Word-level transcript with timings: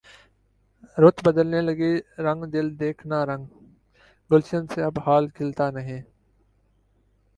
رت 0.97 1.17
بدلنے 1.25 1.61
لگی 1.61 1.93
رنگ 2.17 2.41
دل 2.53 2.67
دیکھنا 2.79 3.25
رنگ 3.25 3.45
گلشن 4.31 4.67
سے 4.67 4.83
اب 4.83 4.99
حال 5.05 5.27
کھلتا 5.35 5.69
نہیں 5.71 6.01